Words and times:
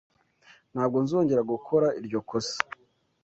Ntabwo 0.73 0.97
nzongera 1.05 1.41
gukora 1.51 1.87
iryo 1.99 2.19
kosa. 2.29 2.57